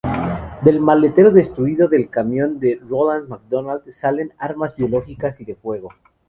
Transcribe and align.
Del 0.63 0.79
maletero 0.79 1.29
destruido 1.29 1.87
del 1.87 2.09
camión 2.09 2.59
de 2.59 2.79
Ronald 2.89 3.29
McDonald 3.29 3.83
salen 3.91 4.33
armas 4.39 4.75
biológicas 4.75 5.39
y 5.39 5.45
de 5.45 5.53
fuego. 5.53 5.89